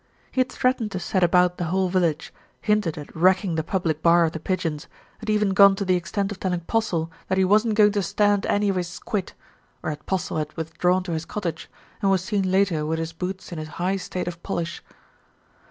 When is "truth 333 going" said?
8.13-8.39